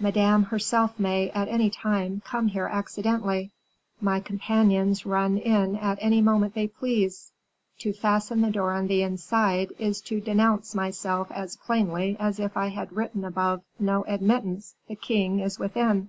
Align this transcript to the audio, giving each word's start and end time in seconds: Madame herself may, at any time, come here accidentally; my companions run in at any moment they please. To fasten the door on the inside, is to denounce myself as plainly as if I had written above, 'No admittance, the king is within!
Madame 0.00 0.44
herself 0.44 0.98
may, 0.98 1.28
at 1.32 1.48
any 1.48 1.68
time, 1.68 2.22
come 2.24 2.48
here 2.48 2.64
accidentally; 2.64 3.52
my 4.00 4.18
companions 4.18 5.04
run 5.04 5.36
in 5.36 5.76
at 5.76 5.98
any 6.00 6.22
moment 6.22 6.54
they 6.54 6.66
please. 6.66 7.30
To 7.80 7.92
fasten 7.92 8.40
the 8.40 8.50
door 8.50 8.72
on 8.72 8.86
the 8.86 9.02
inside, 9.02 9.74
is 9.78 10.00
to 10.08 10.18
denounce 10.18 10.74
myself 10.74 11.30
as 11.30 11.56
plainly 11.56 12.16
as 12.18 12.40
if 12.40 12.56
I 12.56 12.68
had 12.68 12.90
written 12.96 13.22
above, 13.22 13.60
'No 13.78 14.02
admittance, 14.08 14.74
the 14.88 14.96
king 14.96 15.40
is 15.40 15.58
within! 15.58 16.08